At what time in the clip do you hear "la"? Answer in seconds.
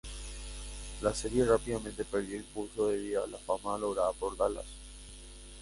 1.01-1.13, 3.27-3.37